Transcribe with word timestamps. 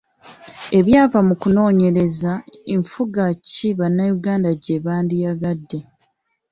Ebyava 0.79 1.19
mu 1.27 1.35
kunoonyereza 1.41 2.31
nfuga 2.79 3.25
ki 3.49 3.69
bannayuganda 3.79 4.51
gye 4.63 4.77
bandyagadde. 4.85 5.79